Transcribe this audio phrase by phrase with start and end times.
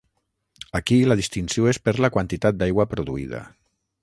[0.79, 3.45] Aquí la distinció és per la quantitat d'aigua produïda.